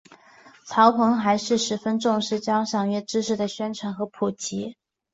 [0.65, 4.75] 曹鹏还十分重视交响音乐知识的宣传与普及。